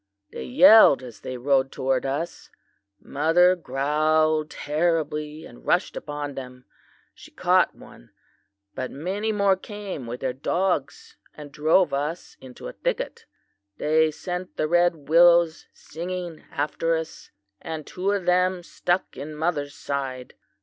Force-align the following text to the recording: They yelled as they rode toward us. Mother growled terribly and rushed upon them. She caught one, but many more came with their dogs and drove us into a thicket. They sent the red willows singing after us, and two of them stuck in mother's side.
They 0.31 0.45
yelled 0.45 1.03
as 1.03 1.19
they 1.19 1.37
rode 1.37 1.71
toward 1.71 2.07
us. 2.07 2.49
Mother 2.99 3.55
growled 3.55 4.49
terribly 4.49 5.45
and 5.45 5.63
rushed 5.63 5.95
upon 5.95 6.33
them. 6.33 6.65
She 7.13 7.29
caught 7.29 7.75
one, 7.75 8.09
but 8.73 8.89
many 8.89 9.31
more 9.31 9.55
came 9.55 10.07
with 10.07 10.21
their 10.21 10.33
dogs 10.33 11.17
and 11.35 11.51
drove 11.51 11.93
us 11.93 12.35
into 12.41 12.67
a 12.67 12.73
thicket. 12.73 13.27
They 13.77 14.09
sent 14.09 14.57
the 14.57 14.67
red 14.67 15.07
willows 15.07 15.67
singing 15.71 16.45
after 16.51 16.95
us, 16.95 17.29
and 17.61 17.85
two 17.85 18.09
of 18.11 18.25
them 18.25 18.63
stuck 18.63 19.15
in 19.15 19.35
mother's 19.35 19.75
side. 19.75 20.33